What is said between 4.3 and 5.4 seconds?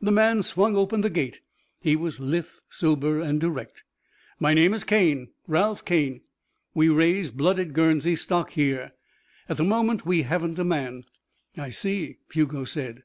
"My name is Cane